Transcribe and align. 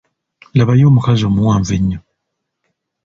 Labayo 0.57 0.85
omukazi 0.91 1.23
omuwanvu 1.29 1.71
ennyo. 1.77 1.99